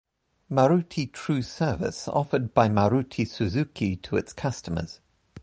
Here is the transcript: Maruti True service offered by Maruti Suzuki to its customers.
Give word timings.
Maruti 0.49 1.05
True 1.13 1.43
service 1.43 2.07
offered 2.07 2.55
by 2.55 2.67
Maruti 2.67 3.23
Suzuki 3.23 3.95
to 3.97 4.17
its 4.17 4.33
customers. 4.33 4.99